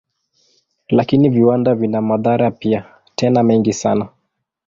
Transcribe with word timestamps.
Lakini 0.89 1.29
viwanda 1.29 1.75
vina 1.75 2.01
madhara 2.01 2.51
pia, 2.51 2.85
tena 3.15 3.43
mengi 3.43 3.73
sana. 3.73 4.09